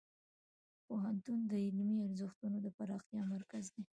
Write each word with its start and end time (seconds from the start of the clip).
پوهنتون 0.85 1.39
د 1.51 1.53
علمي 1.65 1.97
ارزښتونو 2.07 2.57
د 2.65 2.67
پراختیا 2.77 3.21
مرکز 3.33 3.65
دی. 3.75 3.83